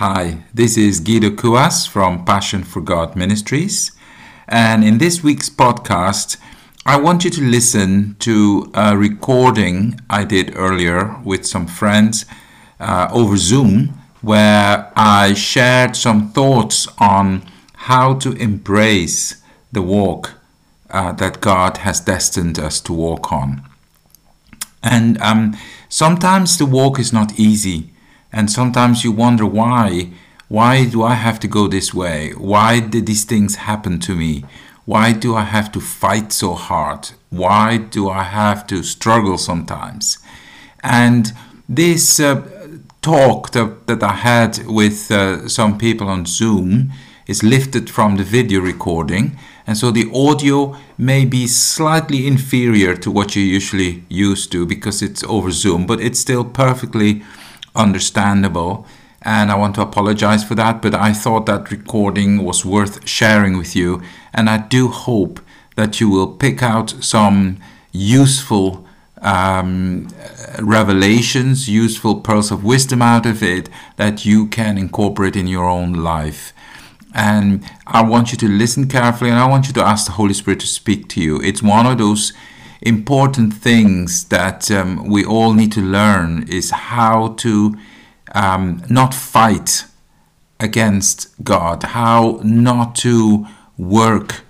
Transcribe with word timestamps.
Hi, 0.00 0.44
this 0.54 0.78
is 0.78 0.98
Guido 0.98 1.28
Kuas 1.28 1.86
from 1.86 2.24
Passion 2.24 2.64
for 2.64 2.80
God 2.80 3.16
Ministries. 3.16 3.92
And 4.48 4.82
in 4.82 4.96
this 4.96 5.22
week's 5.22 5.50
podcast, 5.50 6.38
I 6.86 6.98
want 6.98 7.22
you 7.22 7.28
to 7.28 7.42
listen 7.42 8.16
to 8.20 8.70
a 8.72 8.96
recording 8.96 10.00
I 10.08 10.24
did 10.24 10.56
earlier 10.56 11.20
with 11.22 11.44
some 11.44 11.66
friends 11.66 12.24
uh, 12.80 13.10
over 13.12 13.36
Zoom, 13.36 13.88
where 14.22 14.90
I 14.96 15.34
shared 15.34 15.94
some 15.96 16.30
thoughts 16.30 16.88
on 16.96 17.42
how 17.74 18.14
to 18.20 18.32
embrace 18.32 19.42
the 19.70 19.82
walk 19.82 20.32
uh, 20.88 21.12
that 21.12 21.42
God 21.42 21.76
has 21.76 22.00
destined 22.00 22.58
us 22.58 22.80
to 22.80 22.94
walk 22.94 23.30
on. 23.30 23.68
And 24.82 25.20
um, 25.20 25.58
sometimes 25.90 26.56
the 26.56 26.64
walk 26.64 26.98
is 26.98 27.12
not 27.12 27.38
easy 27.38 27.90
and 28.32 28.50
sometimes 28.50 29.04
you 29.04 29.12
wonder 29.12 29.46
why 29.46 30.10
why 30.48 30.84
do 30.84 31.04
i 31.04 31.14
have 31.14 31.38
to 31.40 31.48
go 31.48 31.68
this 31.68 31.94
way? 31.94 32.32
Why 32.36 32.80
did 32.80 33.06
these 33.06 33.24
things 33.24 33.54
happen 33.54 34.00
to 34.00 34.16
me? 34.16 34.44
Why 34.84 35.12
do 35.12 35.36
i 35.36 35.44
have 35.44 35.70
to 35.72 35.80
fight 35.80 36.32
so 36.32 36.54
hard? 36.54 37.10
Why 37.30 37.76
do 37.76 38.10
i 38.10 38.24
have 38.24 38.66
to 38.66 38.82
struggle 38.82 39.38
sometimes? 39.38 40.18
And 40.82 41.32
this 41.68 42.18
uh, 42.18 42.42
talk 43.00 43.52
that, 43.52 43.86
that 43.86 44.02
i 44.02 44.12
had 44.12 44.66
with 44.66 45.10
uh, 45.12 45.48
some 45.48 45.78
people 45.78 46.08
on 46.08 46.26
zoom 46.26 46.92
is 47.28 47.44
lifted 47.44 47.88
from 47.88 48.16
the 48.16 48.24
video 48.24 48.60
recording. 48.60 49.38
And 49.68 49.78
so 49.78 49.92
the 49.92 50.10
audio 50.12 50.76
may 50.98 51.24
be 51.24 51.46
slightly 51.46 52.26
inferior 52.26 52.96
to 52.96 53.08
what 53.08 53.36
you're 53.36 53.44
usually 53.44 54.02
used 54.08 54.50
to 54.50 54.66
because 54.66 55.00
it's 55.00 55.22
over 55.22 55.52
zoom 55.52 55.86
but 55.86 56.00
it's 56.00 56.18
still 56.18 56.44
perfectly 56.44 57.22
understandable. 57.74 58.86
And 59.22 59.50
I 59.50 59.56
want 59.56 59.74
to 59.74 59.82
apologize 59.82 60.42
for 60.44 60.54
that, 60.54 60.80
but 60.80 60.94
I 60.94 61.12
thought 61.12 61.46
that 61.46 61.70
recording 61.70 62.42
was 62.42 62.64
worth 62.64 63.06
sharing 63.06 63.58
with 63.58 63.76
you. 63.76 64.02
And 64.32 64.48
I 64.48 64.58
do 64.58 64.88
hope 64.88 65.40
that 65.76 66.00
you 66.00 66.08
will 66.08 66.26
pick 66.26 66.62
out 66.62 66.90
some 67.00 67.58
useful 67.92 68.86
um, 69.20 70.08
revelations, 70.58 71.68
useful 71.68 72.20
pearls 72.20 72.50
of 72.50 72.64
wisdom 72.64 73.02
out 73.02 73.26
of 73.26 73.42
it 73.42 73.68
that 73.96 74.24
you 74.24 74.46
can 74.46 74.78
incorporate 74.78 75.36
in 75.36 75.46
your 75.46 75.68
own 75.68 75.92
life. 75.92 76.52
And 77.14 77.64
I 77.86 78.02
want 78.02 78.32
you 78.32 78.38
to 78.38 78.48
listen 78.48 78.88
carefully 78.88 79.30
and 79.30 79.38
I 79.38 79.46
want 79.46 79.66
you 79.66 79.72
to 79.74 79.82
ask 79.82 80.06
the 80.06 80.12
Holy 80.12 80.32
Spirit 80.32 80.60
to 80.60 80.66
speak 80.66 81.08
to 81.08 81.20
you. 81.20 81.40
It's 81.42 81.62
one 81.62 81.86
of 81.86 81.98
those 81.98 82.32
important 82.82 83.54
things 83.54 84.24
that 84.24 84.70
um, 84.70 85.06
we 85.06 85.24
all 85.24 85.52
need 85.52 85.72
to 85.72 85.80
learn 85.80 86.48
is 86.48 86.70
how 86.70 87.34
to 87.38 87.76
um, 88.34 88.82
not 88.88 89.12
fight 89.12 89.84
against 90.58 91.42
God, 91.42 91.82
how 91.82 92.40
not 92.42 92.94
to 92.96 93.46
work 93.76 94.42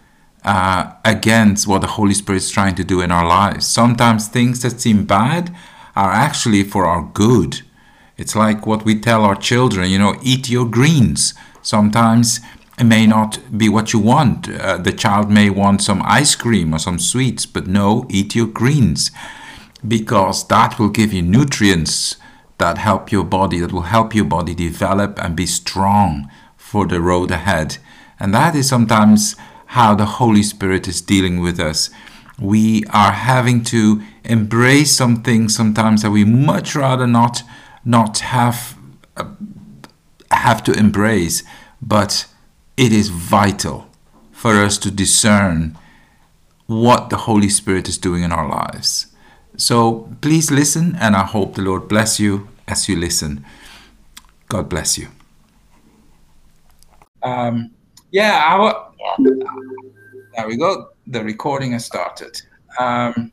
uh, 0.44 0.92
against 1.04 1.66
what 1.66 1.80
the 1.80 1.86
Holy 1.86 2.14
Spirit 2.14 2.38
is 2.38 2.50
trying 2.50 2.74
to 2.76 2.84
do 2.84 3.00
in 3.00 3.10
our 3.10 3.26
lives. 3.26 3.66
Sometimes 3.66 4.28
things 4.28 4.62
that 4.62 4.80
seem 4.80 5.04
bad 5.04 5.54
are 5.94 6.12
actually 6.12 6.62
for 6.62 6.86
our 6.86 7.02
good. 7.02 7.62
It's 8.16 8.36
like 8.36 8.66
what 8.66 8.84
we 8.84 8.98
tell 8.98 9.24
our 9.24 9.34
children, 9.34 9.90
you 9.90 9.98
know, 9.98 10.16
eat 10.22 10.48
your 10.48 10.66
greens. 10.66 11.34
Sometimes 11.62 12.40
may 12.84 13.06
not 13.06 13.38
be 13.56 13.68
what 13.68 13.92
you 13.92 13.98
want. 13.98 14.48
Uh, 14.48 14.76
the 14.78 14.92
child 14.92 15.30
may 15.30 15.50
want 15.50 15.82
some 15.82 16.02
ice 16.04 16.34
cream 16.34 16.74
or 16.74 16.78
some 16.78 16.98
sweets, 16.98 17.46
but 17.46 17.66
no, 17.66 18.06
eat 18.08 18.34
your 18.34 18.46
greens 18.46 19.10
because 19.86 20.46
that 20.48 20.78
will 20.78 20.88
give 20.88 21.12
you 21.12 21.22
nutrients 21.22 22.16
that 22.58 22.78
help 22.78 23.10
your 23.10 23.24
body, 23.24 23.58
that 23.58 23.72
will 23.72 23.82
help 23.82 24.14
your 24.14 24.24
body 24.24 24.54
develop 24.54 25.18
and 25.22 25.34
be 25.34 25.46
strong 25.46 26.30
for 26.56 26.86
the 26.86 27.00
road 27.00 27.30
ahead. 27.30 27.78
And 28.18 28.34
that 28.34 28.54
is 28.54 28.68
sometimes 28.68 29.34
how 29.66 29.94
the 29.94 30.04
Holy 30.04 30.42
Spirit 30.42 30.86
is 30.86 31.00
dealing 31.00 31.40
with 31.40 31.58
us. 31.58 31.90
We 32.38 32.84
are 32.90 33.12
having 33.12 33.64
to 33.64 34.02
embrace 34.24 34.92
some 34.92 35.22
things 35.22 35.56
sometimes 35.56 36.02
that 36.02 36.10
we 36.10 36.24
much 36.24 36.74
rather 36.74 37.06
not 37.06 37.42
not 37.84 38.18
have 38.18 38.76
uh, 39.16 39.24
have 40.30 40.62
to 40.64 40.72
embrace, 40.72 41.42
but 41.80 42.26
it 42.80 42.94
is 42.94 43.10
vital 43.10 43.86
for 44.32 44.54
us 44.54 44.78
to 44.78 44.90
discern 44.90 45.76
what 46.64 47.10
the 47.10 47.16
Holy 47.18 47.50
Spirit 47.50 47.90
is 47.90 47.98
doing 47.98 48.22
in 48.22 48.32
our 48.32 48.48
lives. 48.48 49.08
So 49.58 50.08
please 50.22 50.50
listen, 50.50 50.96
and 50.98 51.14
I 51.14 51.24
hope 51.24 51.56
the 51.56 51.62
Lord 51.62 51.88
bless 51.88 52.18
you 52.18 52.48
as 52.66 52.88
you 52.88 52.96
listen. 52.96 53.44
God 54.48 54.70
bless 54.70 54.96
you. 54.96 55.08
Um, 57.22 57.70
yeah, 58.12 58.40
our, 58.46 58.92
there 60.34 60.48
we 60.48 60.56
go. 60.56 60.88
The 61.06 61.22
recording 61.22 61.72
has 61.72 61.84
started. 61.84 62.40
Um, 62.78 63.30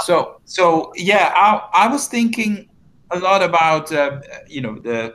so, 0.00 0.40
so 0.44 0.92
yeah, 0.96 1.32
I, 1.36 1.84
I 1.84 1.86
was 1.86 2.08
thinking 2.08 2.68
a 3.12 3.18
lot 3.20 3.44
about 3.44 3.92
uh, 3.92 4.20
you 4.48 4.60
know 4.60 4.76
the 4.80 5.14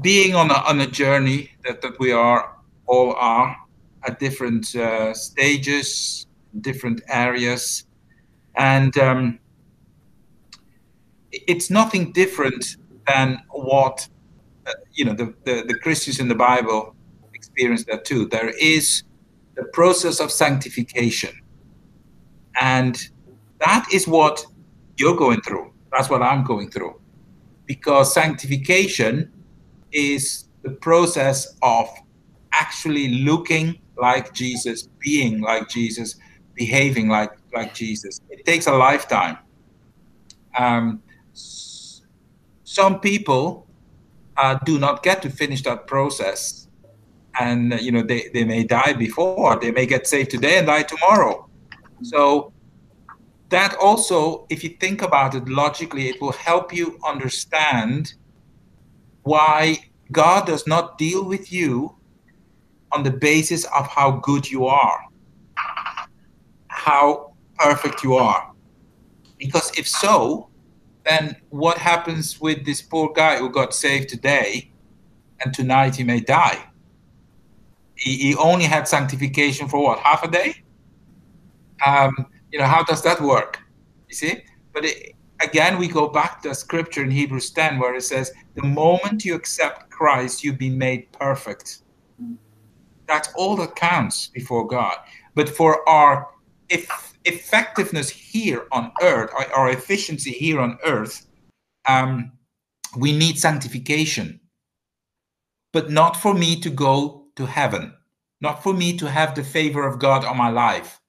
being 0.00 0.34
on 0.34 0.50
a, 0.50 0.54
on 0.54 0.80
a 0.80 0.86
journey 0.86 1.50
that, 1.64 1.80
that 1.82 1.98
we 1.98 2.12
are 2.12 2.56
all 2.86 3.14
are 3.14 3.56
at 4.04 4.18
different 4.18 4.74
uh, 4.74 5.12
stages, 5.14 6.26
different 6.60 7.02
areas, 7.08 7.86
and 8.56 8.96
um, 8.98 9.38
it's 11.32 11.70
nothing 11.70 12.12
different 12.12 12.76
than 13.06 13.40
what 13.50 14.08
uh, 14.66 14.72
you 14.92 15.04
know 15.04 15.14
the, 15.14 15.34
the, 15.44 15.64
the 15.66 15.74
Christians 15.74 16.18
in 16.18 16.28
the 16.28 16.34
Bible 16.34 16.94
experience 17.34 17.84
that 17.84 18.04
too. 18.04 18.26
There 18.26 18.50
is 18.58 19.04
the 19.54 19.64
process 19.64 20.20
of 20.20 20.30
sanctification, 20.30 21.38
and 22.60 22.98
that 23.58 23.86
is 23.92 24.08
what 24.08 24.44
you're 24.96 25.16
going 25.16 25.42
through. 25.42 25.72
That's 25.92 26.08
what 26.08 26.22
I'm 26.22 26.42
going 26.44 26.70
through, 26.70 27.00
because 27.66 28.14
sanctification 28.14 29.30
is 29.92 30.48
the 30.62 30.70
process 30.70 31.56
of 31.62 31.88
actually 32.52 33.08
looking 33.24 33.78
like 33.96 34.32
Jesus, 34.32 34.88
being 34.98 35.40
like 35.40 35.68
Jesus, 35.68 36.16
behaving 36.54 37.08
like 37.08 37.32
like 37.54 37.74
Jesus. 37.74 38.20
It 38.30 38.44
takes 38.44 38.66
a 38.66 38.72
lifetime. 38.72 39.38
Um, 40.58 41.02
some 41.32 43.00
people 43.00 43.66
uh, 44.36 44.58
do 44.64 44.78
not 44.78 45.02
get 45.02 45.22
to 45.22 45.30
finish 45.30 45.62
that 45.64 45.86
process, 45.86 46.68
and 47.38 47.78
you 47.80 47.92
know 47.92 48.02
they, 48.02 48.30
they 48.32 48.44
may 48.44 48.64
die 48.64 48.92
before. 48.92 49.58
They 49.58 49.70
may 49.70 49.86
get 49.86 50.06
saved 50.06 50.30
today 50.30 50.58
and 50.58 50.66
die 50.66 50.82
tomorrow. 50.82 51.48
So 52.02 52.52
that 53.50 53.74
also, 53.74 54.46
if 54.48 54.62
you 54.64 54.70
think 54.70 55.02
about 55.02 55.34
it 55.34 55.48
logically, 55.48 56.08
it 56.08 56.20
will 56.20 56.32
help 56.32 56.72
you 56.72 56.98
understand 57.04 58.14
why 59.22 59.78
God 60.12 60.46
does 60.46 60.66
not 60.66 60.98
deal 60.98 61.24
with 61.24 61.52
you 61.52 61.96
on 62.92 63.02
the 63.02 63.10
basis 63.10 63.64
of 63.66 63.86
how 63.86 64.12
good 64.12 64.50
you 64.50 64.66
are, 64.66 65.04
how 66.68 67.32
perfect 67.58 68.02
you 68.02 68.14
are. 68.14 68.52
Because 69.38 69.70
if 69.78 69.86
so, 69.86 70.48
then 71.04 71.36
what 71.50 71.78
happens 71.78 72.40
with 72.40 72.64
this 72.64 72.82
poor 72.82 73.12
guy 73.12 73.38
who 73.38 73.50
got 73.50 73.74
saved 73.74 74.08
today 74.08 74.70
and 75.44 75.54
tonight 75.54 75.96
he 75.96 76.04
may 76.04 76.20
die? 76.20 76.66
He, 77.96 78.16
he 78.16 78.34
only 78.36 78.64
had 78.64 78.88
sanctification 78.88 79.68
for 79.68 79.82
what, 79.82 79.98
half 80.00 80.22
a 80.24 80.28
day? 80.28 80.62
Um, 81.86 82.26
you 82.52 82.58
know, 82.58 82.66
how 82.66 82.82
does 82.82 83.02
that 83.02 83.20
work? 83.20 83.60
You 84.08 84.14
see? 84.14 84.44
But 84.72 84.84
it, 84.84 85.14
again, 85.42 85.78
we 85.78 85.88
go 85.88 86.08
back 86.08 86.42
to 86.42 86.54
scripture 86.54 87.02
in 87.02 87.10
Hebrews 87.10 87.50
10 87.50 87.78
where 87.78 87.94
it 87.94 88.02
says, 88.02 88.32
The 88.54 88.62
moment 88.62 89.24
you 89.24 89.34
accept 89.34 89.90
Christ, 89.90 90.44
you've 90.44 90.58
been 90.58 90.78
made 90.78 91.10
perfect. 91.12 91.82
That's 93.06 93.32
all 93.34 93.56
that 93.56 93.74
counts 93.74 94.28
before 94.28 94.66
God. 94.66 94.96
But 95.34 95.48
for 95.48 95.88
our 95.88 96.28
effectiveness 97.24 98.08
here 98.08 98.66
on 98.72 98.92
earth, 99.02 99.30
our, 99.36 99.52
our 99.52 99.70
efficiency 99.70 100.30
here 100.30 100.60
on 100.60 100.78
earth, 100.84 101.26
um, 101.88 102.32
we 102.96 103.16
need 103.16 103.38
sanctification. 103.38 104.40
But 105.72 105.90
not 105.90 106.16
for 106.16 106.34
me 106.34 106.60
to 106.60 106.70
go 106.70 107.26
to 107.36 107.46
heaven, 107.46 107.94
not 108.40 108.62
for 108.62 108.72
me 108.72 108.96
to 108.98 109.08
have 109.08 109.34
the 109.34 109.44
favor 109.44 109.86
of 109.86 109.98
God 109.98 110.24
on 110.24 110.36
my 110.36 110.50
life, 110.50 111.00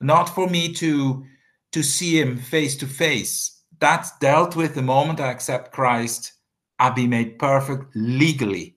not 0.00 0.28
for 0.28 0.48
me 0.48 0.72
to 0.74 1.24
to 1.72 1.82
see 1.82 2.18
Him 2.18 2.38
face 2.38 2.76
to 2.76 2.86
face 2.86 3.55
that's 3.78 4.16
dealt 4.18 4.56
with 4.56 4.74
the 4.74 4.82
moment 4.82 5.20
I 5.20 5.30
accept 5.30 5.72
Christ. 5.72 6.32
I'll 6.78 6.92
be 6.92 7.06
made 7.06 7.38
perfect 7.38 7.84
legally. 7.94 8.76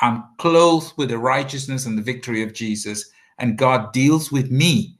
I'm 0.00 0.24
clothed 0.38 0.92
with 0.96 1.10
the 1.10 1.18
righteousness 1.18 1.86
and 1.86 1.98
the 1.98 2.02
victory 2.02 2.42
of 2.42 2.54
Jesus, 2.54 3.10
and 3.38 3.58
God 3.58 3.92
deals 3.92 4.32
with 4.32 4.50
me 4.50 4.96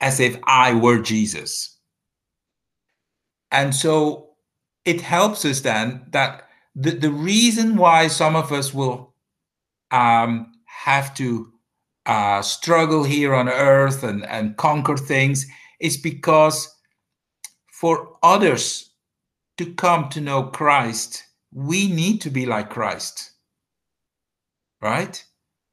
as 0.00 0.18
if 0.18 0.36
I 0.44 0.74
were 0.74 1.00
Jesus. 1.00 1.78
And 3.52 3.74
so 3.74 4.30
it 4.84 5.00
helps 5.00 5.44
us 5.44 5.60
then 5.60 6.06
that 6.10 6.48
the, 6.74 6.90
the 6.90 7.10
reason 7.10 7.76
why 7.76 8.08
some 8.08 8.34
of 8.34 8.50
us 8.50 8.74
will 8.74 9.14
um, 9.90 10.52
have 10.64 11.14
to 11.14 11.52
uh, 12.06 12.42
struggle 12.42 13.04
here 13.04 13.34
on 13.34 13.48
earth 13.48 14.02
and, 14.02 14.24
and 14.26 14.56
conquer 14.56 14.96
things 14.96 15.46
is 15.80 15.96
because 15.96 16.68
for 17.82 18.16
others 18.22 18.90
to 19.58 19.74
come 19.74 20.08
to 20.08 20.20
know 20.20 20.44
Christ, 20.44 21.24
we 21.52 21.88
need 21.88 22.20
to 22.20 22.30
be 22.30 22.46
like 22.46 22.70
Christ. 22.70 23.32
Right? 24.80 25.22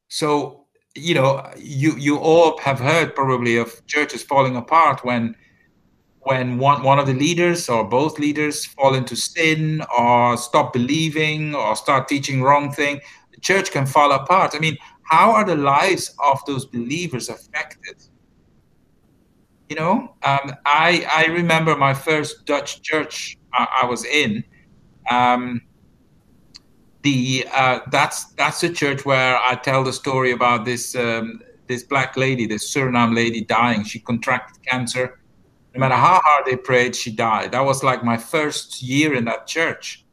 So, 0.08 0.66
you 0.96 1.14
know, 1.14 1.48
you 1.56 1.96
you 1.98 2.18
all 2.18 2.58
have 2.58 2.80
heard 2.80 3.14
probably 3.14 3.58
of 3.58 3.86
churches 3.86 4.24
falling 4.24 4.56
apart 4.56 5.06
when 5.06 5.36
when 6.22 6.58
one, 6.58 6.82
one 6.82 6.98
of 6.98 7.06
the 7.06 7.14
leaders 7.14 7.70
or 7.70 7.88
both 7.88 8.18
leaders 8.18 8.66
fall 8.66 8.96
into 8.96 9.16
sin 9.16 9.84
or 9.96 10.36
stop 10.36 10.74
believing 10.74 11.54
or 11.54 11.76
start 11.76 12.08
teaching 12.08 12.42
wrong 12.42 12.72
thing, 12.72 13.00
the 13.32 13.40
church 13.40 13.72
can 13.72 13.86
fall 13.86 14.12
apart. 14.12 14.56
I 14.56 14.60
mean, 14.60 14.78
how 15.04 15.32
are 15.32 15.46
the 15.46 15.56
lives 15.56 16.16
of 16.24 16.44
those 16.48 16.66
believers 16.66 17.30
affected? 17.30 18.09
You 19.70 19.76
know, 19.76 20.16
um, 20.24 20.56
I 20.66 21.08
I 21.14 21.28
remember 21.28 21.76
my 21.78 21.94
first 21.94 22.46
Dutch 22.46 22.82
church 22.82 23.38
I, 23.54 23.82
I 23.84 23.86
was 23.86 24.04
in. 24.04 24.44
Um, 25.10 25.62
the 27.04 27.48
uh, 27.54 27.80
that's 27.92 28.26
that's 28.34 28.62
the 28.62 28.70
church 28.70 29.06
where 29.06 29.38
I 29.38 29.56
tell 29.56 29.84
the 29.84 29.94
story 29.94 30.32
about 30.32 30.66
this 30.66 30.96
um, 30.96 31.42
this 31.68 31.84
black 31.84 32.18
lady, 32.18 32.48
this 32.48 32.74
Suriname 32.74 33.16
lady 33.16 33.46
dying. 33.46 33.84
She 33.84 34.00
contracted 34.00 34.66
cancer. 34.66 35.20
No 35.76 35.80
matter 35.82 35.96
how 35.96 36.20
hard 36.24 36.46
they 36.48 36.56
prayed, 36.58 36.96
she 36.96 37.12
died. 37.12 37.52
That 37.52 37.64
was 37.64 37.84
like 37.84 38.04
my 38.04 38.18
first 38.18 38.82
year 38.82 39.14
in 39.14 39.26
that 39.26 39.46
church. 39.46 40.04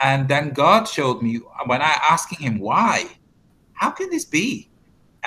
And 0.00 0.28
then 0.28 0.50
God 0.50 0.88
showed 0.88 1.22
me 1.22 1.40
when 1.66 1.80
I 1.80 1.94
asking 2.10 2.40
him 2.40 2.58
why, 2.58 3.06
how 3.74 3.90
can 3.90 4.10
this 4.10 4.24
be? 4.24 4.68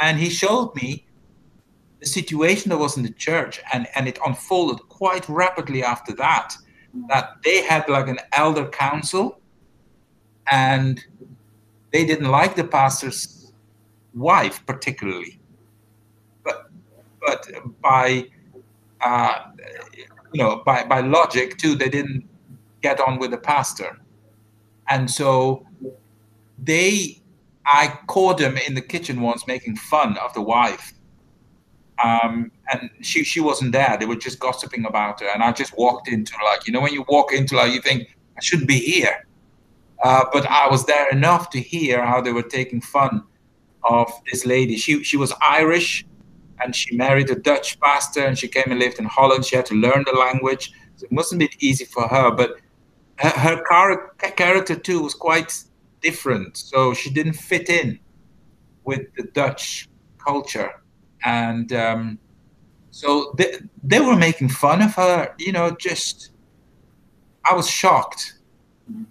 And 0.01 0.19
he 0.19 0.29
showed 0.29 0.75
me 0.75 1.05
the 2.01 2.07
situation 2.07 2.69
that 2.69 2.77
was 2.77 2.97
in 2.97 3.03
the 3.03 3.13
church, 3.13 3.61
and 3.71 3.87
and 3.95 4.07
it 4.07 4.19
unfolded 4.25 4.79
quite 4.89 5.27
rapidly 5.29 5.83
after 5.83 6.13
that. 6.15 6.55
That 7.07 7.37
they 7.45 7.61
had 7.63 7.87
like 7.87 8.09
an 8.09 8.19
elder 8.33 8.67
council 8.67 9.39
and 10.51 11.05
they 11.93 12.05
didn't 12.05 12.29
like 12.29 12.55
the 12.55 12.63
pastor's 12.63 13.53
wife 14.13 14.65
particularly. 14.65 15.39
But 16.43 16.69
but 17.25 17.49
by 17.81 18.27
uh, 19.01 19.51
you 20.33 20.43
know 20.43 20.63
by 20.65 20.83
by 20.83 21.01
logic 21.01 21.57
too, 21.57 21.75
they 21.75 21.89
didn't 21.89 22.27
get 22.81 22.99
on 22.99 23.19
with 23.19 23.31
the 23.31 23.37
pastor, 23.37 23.99
and 24.89 25.09
so 25.09 25.65
they. 26.57 27.17
I 27.63 27.99
caught 28.07 28.39
them 28.39 28.57
in 28.57 28.73
the 28.73 28.81
kitchen 28.81 29.21
once 29.21 29.45
making 29.45 29.75
fun 29.75 30.17
of 30.17 30.33
the 30.33 30.41
wife. 30.41 30.93
Um, 32.03 32.51
and 32.71 32.89
she 33.01 33.23
she 33.23 33.39
wasn't 33.39 33.71
there. 33.73 33.97
They 33.99 34.05
were 34.05 34.15
just 34.15 34.39
gossiping 34.39 34.85
about 34.85 35.19
her, 35.19 35.27
and 35.27 35.43
I 35.43 35.51
just 35.51 35.77
walked 35.77 36.07
into 36.07 36.33
like 36.43 36.65
you 36.65 36.73
know 36.73 36.81
when 36.81 36.93
you 36.93 37.05
walk 37.07 37.33
into 37.33 37.55
like 37.55 37.73
you 37.73 37.81
think 37.81 38.17
I 38.37 38.41
shouldn't 38.41 38.67
be 38.67 38.79
here, 38.79 39.27
uh, 40.03 40.25
but 40.31 40.45
I 40.47 40.67
was 40.69 40.85
there 40.85 41.09
enough 41.09 41.49
to 41.51 41.59
hear 41.59 42.05
how 42.05 42.21
they 42.21 42.31
were 42.31 42.43
taking 42.43 42.81
fun 42.81 43.23
of 43.83 44.11
this 44.31 44.45
lady. 44.45 44.77
She 44.77 45.03
she 45.03 45.17
was 45.17 45.33
Irish, 45.41 46.05
and 46.61 46.75
she 46.75 46.95
married 46.95 47.29
a 47.29 47.35
Dutch 47.35 47.79
pastor, 47.79 48.25
and 48.25 48.37
she 48.37 48.47
came 48.47 48.65
and 48.67 48.79
lived 48.79 48.99
in 48.99 49.05
Holland. 49.05 49.45
She 49.45 49.55
had 49.55 49.65
to 49.67 49.75
learn 49.75 50.03
the 50.05 50.17
language. 50.17 50.71
So 50.95 51.05
it 51.05 51.11
mustn't 51.11 51.43
easy 51.59 51.85
for 51.85 52.07
her, 52.07 52.31
but 52.31 52.57
her, 53.17 53.29
her 53.29 53.63
car, 53.63 54.13
character 54.35 54.75
too 54.75 55.01
was 55.01 55.13
quite 55.13 55.63
different. 56.01 56.57
So 56.57 56.93
she 56.93 57.09
didn't 57.09 57.33
fit 57.33 57.69
in 57.69 57.99
with 58.83 59.01
the 59.15 59.23
Dutch 59.23 59.89
culture, 60.23 60.80
and 61.23 61.71
um, 61.73 62.19
so 62.91 63.33
they 63.37 63.59
they 63.83 63.99
were 63.99 64.15
making 64.15 64.49
fun 64.49 64.81
of 64.81 64.95
her. 64.95 65.33
You 65.37 65.51
know, 65.51 65.71
just 65.71 66.31
I 67.49 67.53
was 67.55 67.69
shocked 67.69 68.41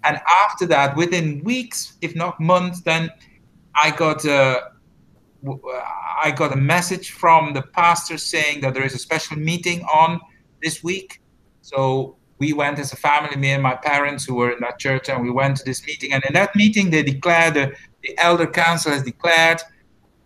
and 0.03 0.19
after 0.27 0.65
that, 0.67 0.95
within 0.95 1.43
weeks, 1.43 1.97
if 2.01 2.15
not 2.15 2.39
months, 2.39 2.81
then 2.81 3.09
I 3.75 3.91
got 3.91 4.25
a, 4.25 4.71
I 6.23 6.31
got 6.31 6.53
a 6.53 6.57
message 6.57 7.11
from 7.11 7.53
the 7.53 7.61
pastor 7.61 8.17
saying 8.17 8.61
that 8.61 8.73
there 8.73 8.83
is 8.83 8.93
a 8.93 8.99
special 8.99 9.37
meeting 9.37 9.83
on 9.83 10.19
this 10.61 10.83
week. 10.83 11.21
So 11.61 12.17
we 12.37 12.53
went 12.53 12.79
as 12.79 12.91
a 12.93 12.95
family, 12.95 13.35
me 13.37 13.51
and 13.51 13.63
my 13.63 13.75
parents 13.75 14.25
who 14.25 14.35
were 14.35 14.51
in 14.51 14.59
that 14.61 14.79
church, 14.79 15.09
and 15.09 15.21
we 15.21 15.31
went 15.31 15.57
to 15.57 15.63
this 15.63 15.85
meeting. 15.85 16.13
And 16.13 16.23
in 16.25 16.33
that 16.33 16.55
meeting, 16.55 16.89
they 16.89 17.03
declared, 17.03 17.53
the, 17.53 17.73
the 18.03 18.17
elder 18.17 18.47
council 18.47 18.91
has 18.91 19.03
declared 19.03 19.61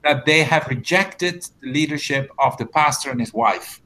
that 0.06 0.24
they 0.24 0.44
have 0.44 0.68
rejected 0.68 1.48
the 1.62 1.72
leadership 1.72 2.30
of 2.38 2.56
the 2.58 2.66
pastor 2.68 3.10
and 3.10 3.20
his 3.20 3.34
wife. 3.34 3.82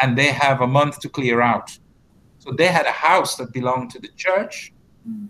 And 0.00 0.18
they 0.18 0.30
have 0.30 0.60
a 0.60 0.66
month 0.66 1.00
to 1.00 1.08
clear 1.08 1.40
out. 1.40 1.76
So 2.40 2.52
they 2.52 2.66
had 2.66 2.84
a 2.84 2.92
house 2.92 3.36
that 3.36 3.50
belonged 3.50 3.90
to 3.92 3.98
the 3.98 4.08
church. 4.16 4.70
Mm. 5.08 5.28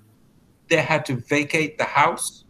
They 0.69 0.83
had 0.83 1.07
to 1.07 1.15
vacate 1.15 1.79
the 1.79 1.85
house. 1.85 2.45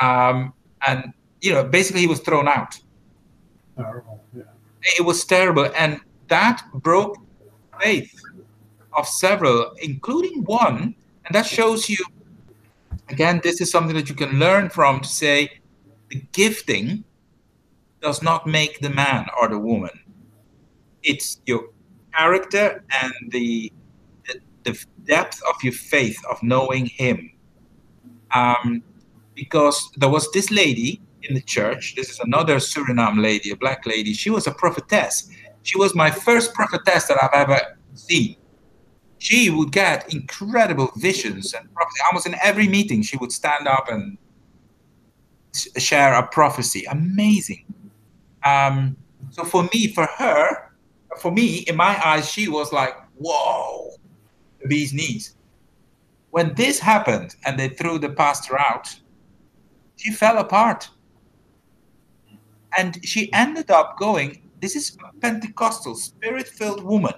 Um, 0.00 0.52
and, 0.84 1.12
you 1.40 1.52
know, 1.52 1.62
basically 1.62 2.00
he 2.00 2.08
was 2.08 2.18
thrown 2.18 2.48
out. 2.48 2.76
Terrible, 3.76 4.20
yeah. 4.36 4.42
It 4.98 5.04
was 5.04 5.24
terrible. 5.24 5.70
And 5.76 6.00
that 6.26 6.60
broke 6.74 7.18
faith 7.80 8.20
of 8.98 9.06
several, 9.06 9.76
including 9.80 10.42
one. 10.42 10.96
And 11.24 11.34
that 11.36 11.46
shows 11.46 11.88
you, 11.88 12.04
again, 13.10 13.40
this 13.44 13.60
is 13.60 13.70
something 13.70 13.94
that 13.94 14.08
you 14.08 14.16
can 14.16 14.40
learn 14.40 14.70
from 14.70 15.00
to 15.00 15.08
say 15.08 15.60
the 16.10 16.22
gifting 16.32 17.04
does 18.00 18.22
not 18.22 18.46
make 18.46 18.80
the 18.80 18.90
man 18.90 19.26
or 19.40 19.48
the 19.48 19.58
woman. 19.58 19.90
It's 21.02 21.40
your 21.46 21.70
character 22.14 22.84
and 23.02 23.12
the, 23.28 23.72
the, 24.26 24.40
the 24.64 24.84
depth 25.04 25.40
of 25.48 25.62
your 25.62 25.72
faith 25.72 26.18
of 26.30 26.42
knowing 26.42 26.86
Him. 26.86 27.32
Um, 28.34 28.82
because 29.34 29.90
there 29.96 30.08
was 30.08 30.30
this 30.32 30.50
lady 30.50 31.00
in 31.22 31.34
the 31.34 31.40
church. 31.40 31.94
This 31.96 32.10
is 32.10 32.20
another 32.20 32.56
Suriname 32.56 33.22
lady, 33.22 33.50
a 33.50 33.56
black 33.56 33.86
lady. 33.86 34.12
She 34.12 34.30
was 34.30 34.46
a 34.46 34.52
prophetess. 34.52 35.28
She 35.62 35.78
was 35.78 35.94
my 35.94 36.10
first 36.10 36.54
prophetess 36.54 37.06
that 37.06 37.18
I've 37.22 37.34
ever 37.34 37.60
seen. 37.94 38.36
She 39.18 39.50
would 39.50 39.72
get 39.72 40.12
incredible 40.12 40.92
visions 40.96 41.54
and 41.54 41.72
prophecy. 41.74 42.00
Almost 42.06 42.26
in 42.26 42.36
every 42.42 42.68
meeting, 42.68 43.02
she 43.02 43.16
would 43.16 43.32
stand 43.32 43.66
up 43.66 43.88
and 43.90 44.18
share 45.78 46.14
a 46.14 46.26
prophecy. 46.26 46.84
Amazing. 46.90 47.64
Um, 48.44 48.96
so 49.30 49.44
for 49.44 49.68
me, 49.72 49.88
for 49.88 50.06
her, 50.06 50.72
for 51.18 51.32
me, 51.32 51.58
in 51.68 51.76
my 51.76 52.00
eyes, 52.04 52.30
she 52.30 52.48
was 52.48 52.72
like, 52.72 52.94
whoa, 53.16 53.90
these 54.64 54.92
knees. 54.92 55.34
When 56.30 56.54
this 56.54 56.78
happened 56.78 57.36
and 57.44 57.58
they 57.58 57.68
threw 57.68 57.98
the 57.98 58.10
pastor 58.10 58.58
out, 58.58 58.94
she 59.96 60.12
fell 60.12 60.38
apart. 60.38 60.88
And 62.76 62.98
she 63.06 63.32
ended 63.32 63.70
up 63.70 63.98
going, 63.98 64.42
this 64.60 64.76
is 64.76 64.96
a 65.02 65.18
Pentecostal, 65.20 65.94
spirit 65.94 66.46
filled 66.46 66.82
woman. 66.84 67.14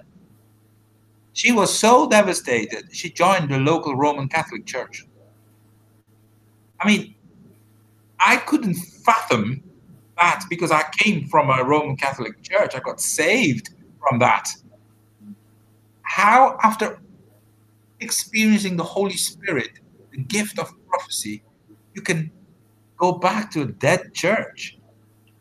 She 1.33 1.51
was 1.51 1.77
so 1.77 2.07
devastated, 2.07 2.89
she 2.91 3.09
joined 3.09 3.49
the 3.49 3.59
local 3.59 3.95
Roman 3.95 4.27
Catholic 4.27 4.65
Church. 4.65 5.05
I 6.79 6.87
mean, 6.87 7.15
I 8.19 8.37
couldn't 8.37 8.75
fathom 8.75 9.63
that 10.17 10.43
because 10.49 10.71
I 10.71 10.83
came 10.97 11.27
from 11.27 11.49
a 11.49 11.63
Roman 11.63 11.95
Catholic 11.95 12.41
church. 12.43 12.75
I 12.75 12.79
got 12.79 12.99
saved 12.99 13.69
from 14.07 14.19
that. 14.19 14.49
How, 16.01 16.57
after 16.63 16.99
experiencing 17.99 18.75
the 18.75 18.83
Holy 18.83 19.15
Spirit, 19.15 19.79
the 20.11 20.19
gift 20.19 20.59
of 20.59 20.71
prophecy, 20.87 21.43
you 21.93 22.01
can 22.01 22.31
go 22.97 23.13
back 23.13 23.51
to 23.51 23.61
a 23.61 23.65
dead 23.65 24.13
church. 24.13 24.77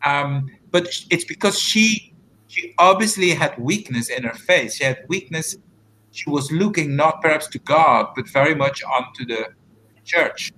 Um, 0.04 0.50
but 0.70 0.88
it's 1.11 1.25
because 1.25 1.58
she 1.58 2.14
she 2.47 2.75
obviously 2.78 3.30
had 3.30 3.58
weakness 3.58 4.08
in 4.08 4.23
her 4.23 4.35
faith. 4.35 4.75
She 4.75 4.85
had 4.85 5.04
weakness. 5.08 5.56
She 6.12 6.30
was 6.30 6.50
looking 6.50 6.97
not 6.97 7.20
perhaps 7.20 7.47
to 7.49 7.58
God, 7.58 8.08
but 8.16 8.26
very 8.28 8.54
much 8.54 8.82
onto 8.82 9.26
the 9.26 9.49
church, 10.04 10.52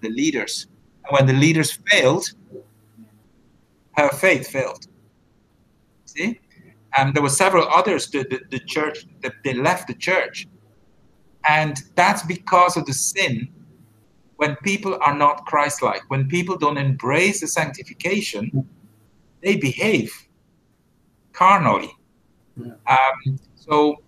the 0.00 0.08
leaders. 0.08 0.66
And 1.04 1.12
when 1.12 1.26
the 1.26 1.32
leaders 1.32 1.78
failed, 1.88 2.32
her 3.96 4.08
faith 4.10 4.48
failed. 4.48 4.86
See? 6.04 6.40
and 6.96 7.14
there 7.14 7.22
were 7.22 7.28
several 7.28 7.66
others 7.68 8.08
the, 8.10 8.22
the, 8.30 8.40
the 8.50 8.58
church 8.60 9.06
that 9.22 9.34
they 9.42 9.54
left 9.54 9.88
the 9.88 9.94
church 9.94 10.46
and 11.48 11.82
that's 11.94 12.22
because 12.22 12.76
of 12.76 12.86
the 12.86 12.92
sin 12.92 13.48
when 14.36 14.56
people 14.62 14.96
are 15.00 15.16
not 15.16 15.44
christ-like 15.46 16.02
when 16.08 16.28
people 16.28 16.56
don't 16.56 16.78
embrace 16.78 17.40
the 17.40 17.48
sanctification 17.48 18.66
they 19.42 19.56
behave 19.56 20.12
carnally 21.32 21.90
yeah. 22.56 22.72
um, 22.86 23.38
so 23.56 24.00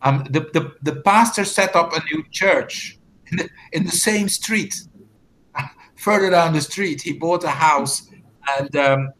Um, 0.00 0.24
the, 0.30 0.40
the, 0.54 0.62
the 0.82 1.00
pastor 1.02 1.44
set 1.44 1.74
up 1.74 1.92
a 1.92 2.00
new 2.10 2.22
church 2.30 2.98
in 3.30 3.38
the, 3.38 3.48
in 3.72 3.84
the 3.84 3.90
same 3.90 4.28
street. 4.28 4.74
Further 6.08 6.30
down 6.30 6.54
the 6.54 6.62
street, 6.62 7.02
he 7.02 7.12
bought 7.12 7.44
a 7.44 7.50
house 7.50 8.08
and 8.58 8.74
um, 8.76 9.12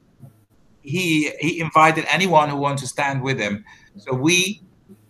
he 0.81 1.31
he 1.39 1.61
invited 1.61 2.07
anyone 2.09 2.49
who 2.49 2.57
wanted 2.57 2.79
to 2.79 2.87
stand 2.87 3.21
with 3.23 3.39
him. 3.39 3.63
So 3.99 4.15
we, 4.15 4.63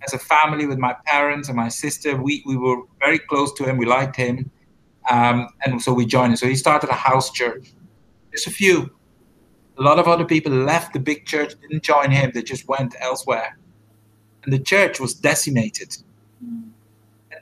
as 0.04 0.12
a 0.12 0.18
family, 0.18 0.66
with 0.66 0.78
my 0.78 0.96
parents 1.06 1.46
and 1.48 1.56
my 1.56 1.68
sister, 1.68 2.20
we, 2.20 2.42
we 2.44 2.56
were 2.56 2.78
very 2.98 3.20
close 3.20 3.52
to 3.54 3.64
him. 3.64 3.76
We 3.76 3.86
liked 3.86 4.16
him, 4.16 4.50
um, 5.08 5.46
and 5.64 5.80
so 5.80 5.92
we 5.92 6.04
joined 6.04 6.32
him. 6.32 6.36
So 6.36 6.48
he 6.48 6.56
started 6.56 6.90
a 6.90 6.94
house 6.94 7.30
church. 7.30 7.72
Just 8.32 8.48
a 8.48 8.50
few. 8.50 8.90
A 9.78 9.82
lot 9.82 10.00
of 10.00 10.08
other 10.08 10.24
people 10.24 10.50
left 10.52 10.94
the 10.94 10.98
big 10.98 11.26
church, 11.26 11.52
didn't 11.60 11.84
join 11.84 12.10
him. 12.10 12.32
They 12.34 12.42
just 12.42 12.66
went 12.66 12.96
elsewhere, 12.98 13.56
and 14.42 14.52
the 14.52 14.58
church 14.58 14.98
was 14.98 15.14
decimated. 15.14 15.96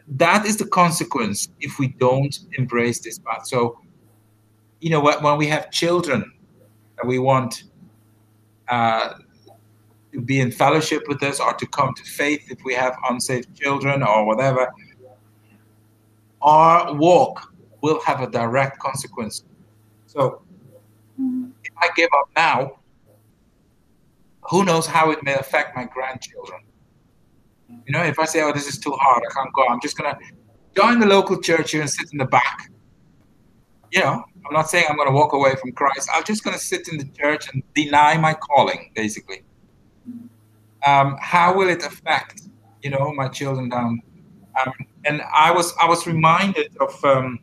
That 0.08 0.44
is 0.44 0.58
the 0.58 0.66
consequence 0.66 1.48
if 1.58 1.78
we 1.78 1.88
don't 1.88 2.38
embrace 2.58 3.00
this 3.00 3.18
path. 3.18 3.46
So, 3.46 3.80
you 4.86 4.90
know, 4.90 5.00
when 5.00 5.36
we 5.36 5.48
have 5.48 5.72
children 5.72 6.32
that 6.94 7.04
we 7.04 7.18
want 7.18 7.64
uh, 8.68 9.14
to 10.12 10.20
be 10.20 10.38
in 10.38 10.52
fellowship 10.52 11.02
with 11.08 11.20
us 11.24 11.40
or 11.40 11.52
to 11.54 11.66
come 11.66 11.92
to 11.92 12.04
faith 12.04 12.46
if 12.52 12.58
we 12.64 12.72
have 12.72 12.94
unsaved 13.10 13.52
children 13.60 14.04
or 14.04 14.24
whatever, 14.24 14.72
our 16.40 16.94
walk 16.94 17.52
will 17.82 18.00
have 18.02 18.20
a 18.20 18.30
direct 18.30 18.78
consequence. 18.78 19.42
So 20.06 20.42
if 21.18 21.72
I 21.78 21.88
give 21.96 22.10
up 22.20 22.30
now, 22.36 22.78
who 24.42 24.64
knows 24.64 24.86
how 24.86 25.10
it 25.10 25.20
may 25.24 25.34
affect 25.34 25.74
my 25.74 25.86
grandchildren? 25.86 26.60
You 27.86 27.92
know, 27.92 28.04
if 28.04 28.20
I 28.20 28.24
say, 28.24 28.40
oh, 28.40 28.52
this 28.52 28.68
is 28.68 28.78
too 28.78 28.92
hard, 28.92 29.24
I 29.28 29.34
can't 29.34 29.52
go, 29.52 29.66
I'm 29.66 29.80
just 29.80 29.98
going 29.98 30.14
to 30.14 30.20
join 30.76 31.00
the 31.00 31.06
local 31.06 31.42
church 31.42 31.72
here 31.72 31.80
and 31.80 31.90
sit 31.90 32.12
in 32.12 32.18
the 32.18 32.26
back. 32.26 32.70
You 33.92 34.00
know, 34.00 34.24
I'm 34.46 34.52
not 34.52 34.68
saying 34.68 34.84
I'm 34.88 34.96
going 34.96 35.08
to 35.08 35.14
walk 35.14 35.32
away 35.32 35.54
from 35.56 35.72
Christ. 35.72 36.08
I'm 36.12 36.24
just 36.24 36.44
going 36.44 36.54
to 36.54 36.62
sit 36.62 36.88
in 36.88 36.98
the 36.98 37.04
church 37.04 37.52
and 37.52 37.62
deny 37.74 38.16
my 38.16 38.34
calling, 38.34 38.90
basically. 38.94 39.42
Um, 40.86 41.16
how 41.20 41.56
will 41.56 41.68
it 41.68 41.84
affect, 41.84 42.42
you 42.82 42.90
know, 42.90 43.12
my 43.14 43.28
children 43.28 43.68
down? 43.68 44.02
Um, 44.64 44.72
and 45.04 45.22
I 45.34 45.50
was 45.50 45.74
I 45.80 45.88
was 45.88 46.06
reminded 46.06 46.76
of 46.80 47.04
um, 47.04 47.38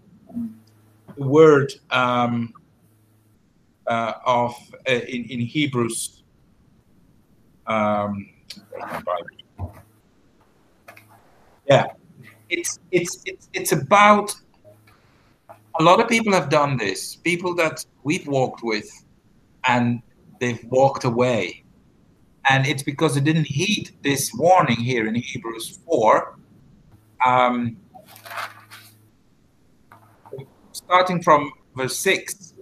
the 1.18 1.26
word 1.26 1.74
um, 1.92 2.54
uh, 3.88 4.14
of 4.26 4.56
uh, 4.88 4.92
in 4.92 5.26
in 5.26 5.40
Hebrews. 5.40 6.24
Um, 7.68 8.30
yeah, 11.68 11.86
it's 12.50 12.80
it's 12.92 13.22
it's 13.26 13.50
it's 13.54 13.72
about 13.72 14.34
a 15.80 15.84
lot 15.84 16.00
of 16.00 16.08
people 16.08 16.34
have 16.34 16.50
done 16.50 16.78
this. 16.78 17.16
People 17.16 17.56
that 17.56 17.86
we've 18.04 18.28
walked 18.28 18.64
with, 18.64 18.90
and 19.68 20.02
they've 20.40 20.64
walked 20.66 21.04
away, 21.04 21.64
and 22.50 22.68
it's 22.68 22.84
because 22.84 23.16
they 23.16 23.22
didn't 23.22 23.48
heed 23.48 23.92
this 24.04 24.32
warning 24.34 24.78
here 24.78 25.08
in 25.08 25.16
Hebrews 25.16 25.80
four. 25.86 26.38
Um, 27.26 27.78
starting 30.72 31.22
from 31.22 31.52
verse 31.76 31.98
six, 31.98 32.54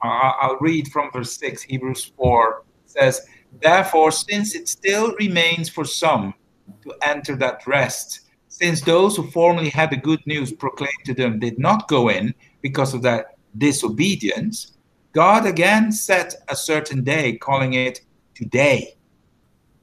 I'll 0.00 0.58
read 0.60 0.88
from 0.88 1.10
verse 1.12 1.38
six. 1.38 1.62
Hebrews 1.62 2.12
four 2.16 2.64
says, 2.86 3.20
"Therefore, 3.60 4.10
since 4.10 4.54
it 4.54 4.68
still 4.68 5.14
remains 5.16 5.68
for 5.68 5.84
some 5.84 6.34
to 6.82 6.94
enter 7.02 7.36
that 7.36 7.66
rest." 7.66 8.22
Since 8.52 8.82
those 8.82 9.16
who 9.16 9.30
formerly 9.30 9.70
had 9.70 9.88
the 9.88 9.96
good 9.96 10.20
news 10.26 10.52
proclaimed 10.52 11.04
to 11.06 11.14
them 11.14 11.38
did 11.38 11.58
not 11.58 11.88
go 11.88 12.10
in 12.10 12.34
because 12.60 12.92
of 12.92 13.00
their 13.00 13.24
disobedience, 13.56 14.76
God 15.12 15.46
again 15.46 15.90
set 15.90 16.34
a 16.50 16.54
certain 16.54 17.02
day, 17.02 17.38
calling 17.38 17.72
it 17.72 18.02
today. 18.34 18.94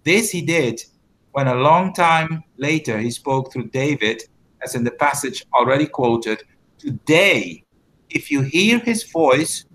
This 0.03 0.29
he 0.29 0.41
did 0.41 0.83
when 1.31 1.47
a 1.47 1.55
long 1.55 1.93
time 1.93 2.43
later 2.57 2.99
he 2.99 3.09
spoke 3.09 3.51
through 3.51 3.69
David, 3.69 4.21
as 4.61 4.75
in 4.75 4.83
the 4.83 4.91
passage 4.91 5.45
already 5.51 5.87
quoted 5.87 6.43
Today, 6.77 7.63
if 8.11 8.29
you 8.29 8.41
hear 8.41 8.77
his 8.77 9.03
voice, 9.03 9.65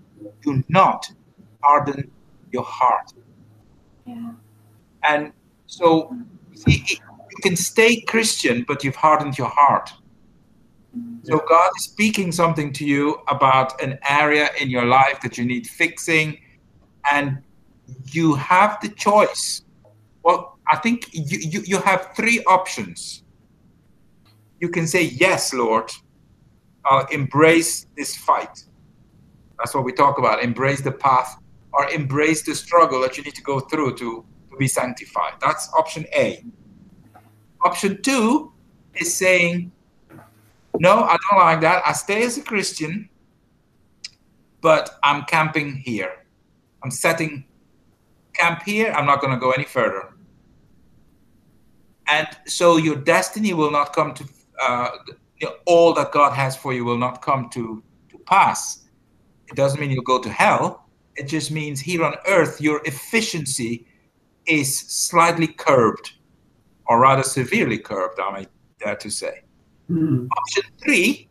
do 0.41 0.63
not 0.69 1.11
harden 1.61 2.09
your 2.51 2.63
heart. 2.63 3.11
Yeah. 4.07 4.31
And 5.03 5.33
so, 5.67 6.15
see, 6.53 6.99
you 7.37 7.41
can 7.41 7.55
stay 7.55 8.01
Christian, 8.01 8.63
but 8.67 8.83
you've 8.83 8.95
hardened 8.95 9.37
your 9.37 9.49
heart. 9.49 9.91
So 11.23 11.39
God 11.39 11.71
is 11.77 11.85
speaking 11.85 12.31
something 12.31 12.71
to 12.73 12.85
you 12.85 13.21
about 13.27 13.81
an 13.81 13.99
area 14.07 14.49
in 14.61 14.69
your 14.69 14.85
life 14.85 15.19
that 15.21 15.37
you 15.37 15.43
need 15.43 15.67
fixing, 15.67 16.39
and 17.11 17.39
you 18.11 18.35
have 18.35 18.79
the 18.81 18.89
choice. 18.89 19.63
Well, 20.23 20.57
I 20.71 20.77
think 20.77 21.09
you, 21.11 21.39
you, 21.39 21.61
you 21.65 21.77
have 21.79 22.11
three 22.15 22.43
options. 22.45 23.23
You 24.61 24.69
can 24.69 24.87
say, 24.87 25.03
Yes, 25.03 25.53
Lord, 25.53 25.91
I'll 26.85 27.07
embrace 27.07 27.87
this 27.97 28.15
fight. 28.15 28.63
That's 29.57 29.75
what 29.75 29.83
we 29.83 29.91
talk 29.91 30.17
about. 30.17 30.43
Embrace 30.43 30.81
the 30.81 30.91
path 30.91 31.37
or 31.73 31.89
embrace 31.89 32.43
the 32.43 32.55
struggle 32.55 33.01
that 33.01 33.17
you 33.17 33.23
need 33.23 33.35
to 33.35 33.43
go 33.43 33.59
through 33.59 33.97
to, 33.97 34.25
to 34.49 34.57
be 34.57 34.67
sanctified. 34.67 35.33
That's 35.41 35.69
option 35.73 36.05
A. 36.13 36.45
Option 37.65 37.99
two 38.03 38.53
is 38.93 39.11
saying, 39.11 39.71
no, 40.77 41.03
I 41.03 41.17
don't 41.29 41.39
like 41.39 41.61
that. 41.61 41.81
I 41.83 41.93
stay 41.93 42.23
as 42.23 42.37
a 42.37 42.43
Christian, 42.43 43.09
but 44.61 44.99
I'm 45.01 45.23
camping 45.23 45.75
here. 45.75 46.25
I'm 46.83 46.91
setting 46.91 47.43
camp 48.33 48.61
here. 48.61 48.91
I'm 48.91 49.07
not 49.07 49.19
going 49.19 49.33
to 49.33 49.39
go 49.39 49.49
any 49.49 49.63
further. 49.63 50.13
And 52.07 52.27
so 52.45 52.77
your 52.77 52.97
destiny 52.97 53.53
will 53.53 53.71
not 53.71 53.93
come 53.93 54.13
to, 54.13 54.23
uh, 54.61 54.89
you 55.39 55.47
know, 55.47 55.55
all 55.65 55.91
that 55.95 56.11
God 56.11 56.33
has 56.33 56.55
for 56.55 56.71
you 56.71 56.85
will 56.85 56.99
not 56.99 57.23
come 57.23 57.49
to, 57.49 57.81
to 58.09 58.17
pass. 58.19 58.85
It 59.47 59.55
doesn't 59.55 59.79
mean 59.79 59.89
you'll 59.89 60.03
go 60.03 60.21
to 60.21 60.29
hell. 60.29 60.85
It 61.15 61.23
just 61.23 61.49
means 61.49 61.79
here 61.79 62.03
on 62.03 62.13
earth, 62.27 62.61
your 62.61 62.81
efficiency 62.85 63.87
is 64.45 64.77
slightly 64.77 65.47
curbed 65.47 66.11
or 66.87 66.99
rather 66.99 67.23
severely 67.23 67.77
curbed, 67.77 68.19
I 68.19 68.31
may 68.31 68.47
dare 68.79 68.95
to 68.95 69.09
say. 69.09 69.43
Mm. 69.89 70.27
Option 70.37 70.63
three 70.83 71.29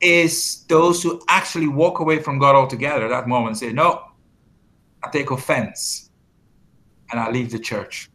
is 0.00 0.64
those 0.68 1.02
who 1.02 1.22
actually 1.28 1.68
walk 1.68 2.00
away 2.00 2.20
from 2.20 2.38
God 2.38 2.54
altogether 2.54 3.04
at 3.06 3.08
that 3.08 3.28
moment 3.28 3.48
and 3.48 3.58
say, 3.58 3.72
No, 3.72 4.02
I 5.02 5.10
take 5.10 5.30
offense 5.30 6.10
and 7.10 7.20
I 7.20 7.30
leave 7.30 7.50
the 7.50 7.58
church. 7.58 8.10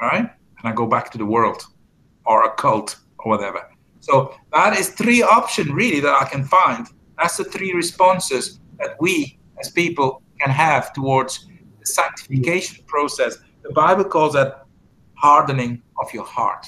Right? 0.00 0.20
And 0.20 0.64
I 0.64 0.72
go 0.72 0.86
back 0.86 1.10
to 1.12 1.18
the 1.18 1.26
world 1.26 1.62
or 2.24 2.44
a 2.44 2.54
cult 2.54 2.96
or 3.18 3.30
whatever. 3.30 3.68
So 4.00 4.34
that 4.52 4.76
is 4.76 4.90
three 4.90 5.22
options 5.22 5.70
really 5.70 6.00
that 6.00 6.20
I 6.20 6.28
can 6.28 6.44
find. 6.44 6.86
That's 7.18 7.36
the 7.36 7.44
three 7.44 7.72
responses 7.72 8.58
that 8.78 8.96
we 9.00 9.38
as 9.60 9.70
people 9.70 10.22
can 10.40 10.50
have 10.50 10.92
towards 10.92 11.46
the 11.78 11.86
sanctification 11.86 12.84
process. 12.86 13.38
The 13.62 13.72
Bible 13.72 14.04
calls 14.04 14.32
that 14.32 14.61
hardening 15.22 15.80
of 16.00 16.12
your 16.12 16.24
heart, 16.24 16.66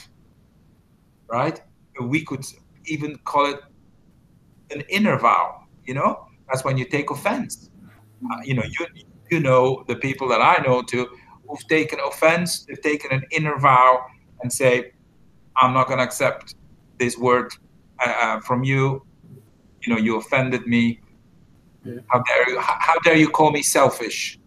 right? 1.27 1.61
We 2.01 2.25
could 2.25 2.45
even 2.87 3.17
call 3.25 3.47
it 3.53 3.61
an 4.71 4.83
inner 4.89 5.19
vow, 5.19 5.65
you 5.85 5.95
know? 5.95 6.29
That's 6.47 6.65
when 6.65 6.79
you 6.79 6.85
take 6.85 7.11
offense. 7.11 7.71
Uh, 8.31 8.41
you 8.45 8.55
know, 8.55 8.63
you, 8.63 8.87
you 9.31 9.41
know 9.41 9.85
the 9.89 9.97
people 9.97 10.29
that 10.29 10.41
I 10.41 10.63
know 10.65 10.83
too 10.83 11.09
who've 11.49 11.67
taken 11.69 11.99
offense, 12.01 12.65
they've 12.65 12.81
taken 12.81 13.13
an 13.13 13.25
inner 13.33 13.59
vow 13.59 14.07
and 14.43 14.53
say, 14.53 14.93
I'm 15.57 15.75
not 15.75 15.89
going 15.89 15.99
to 15.99 16.05
accept 16.05 16.55
this 16.99 17.19
word 17.19 17.53
uh, 17.99 18.15
uh, 18.21 18.41
from 18.41 18.63
you. 18.63 19.05
You 19.83 19.95
know, 19.95 20.01
you 20.01 20.17
offended 20.17 20.67
me. 20.67 21.01
Yeah. 21.85 22.01
How 22.07 22.23
dare 22.23 22.51
you? 22.51 22.61
How, 22.61 22.77
how 22.79 22.99
dare 23.01 23.17
you 23.17 23.29
call 23.29 23.51
me 23.51 23.63
selfish? 23.63 24.39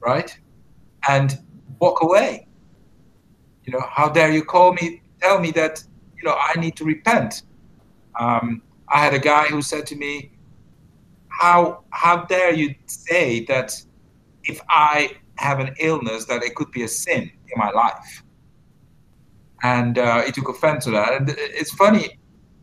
Right? 0.00 0.36
And 1.08 1.38
walk 1.80 2.02
away 2.02 2.46
you 3.64 3.72
know, 3.72 3.80
how 3.90 4.08
dare 4.08 4.30
you 4.30 4.44
call 4.44 4.72
me, 4.72 5.02
tell 5.20 5.40
me 5.40 5.50
that, 5.52 5.82
you 6.16 6.24
know, 6.24 6.36
I 6.36 6.58
need 6.58 6.76
to 6.76 6.84
repent. 6.84 7.42
Um, 8.18 8.62
I 8.88 8.98
had 8.98 9.14
a 9.14 9.18
guy 9.18 9.44
who 9.44 9.62
said 9.62 9.86
to 9.88 9.96
me, 9.96 10.32
how, 11.28 11.84
how 11.90 12.24
dare 12.24 12.52
you 12.52 12.74
say 12.86 13.44
that 13.46 13.74
if 14.44 14.60
I 14.68 15.16
have 15.36 15.60
an 15.60 15.74
illness 15.78 16.26
that 16.26 16.42
it 16.42 16.54
could 16.54 16.70
be 16.70 16.82
a 16.82 16.88
sin 16.88 17.22
in 17.22 17.56
my 17.56 17.70
life? 17.70 18.22
And 19.62 19.98
uh, 19.98 20.22
he 20.22 20.32
took 20.32 20.48
offense 20.48 20.84
to 20.84 20.90
that. 20.90 21.14
And 21.14 21.34
it's 21.36 21.72
funny, 21.72 22.18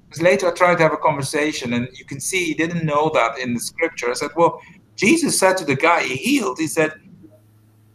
because 0.07 0.21
later 0.21 0.47
I 0.47 0.51
tried 0.51 0.75
to 0.75 0.83
have 0.83 0.93
a 0.93 0.97
conversation, 0.97 1.73
and 1.73 1.87
you 1.93 2.05
can 2.05 2.19
see 2.19 2.43
he 2.43 2.53
didn't 2.53 2.85
know 2.85 3.09
that 3.13 3.39
in 3.39 3.53
the 3.53 3.59
scripture. 3.59 4.09
I 4.09 4.13
said, 4.13 4.31
Well, 4.35 4.61
Jesus 4.95 5.39
said 5.39 5.55
to 5.57 5.65
the 5.65 5.75
guy 5.75 6.03
he 6.03 6.15
healed, 6.15 6.59
He 6.59 6.67
said, 6.67 6.93